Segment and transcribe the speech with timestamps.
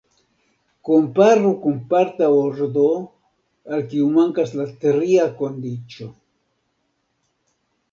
[0.87, 2.87] Komparu kun parta ordo,
[3.77, 6.11] al kiu mankas la tria kondiĉo.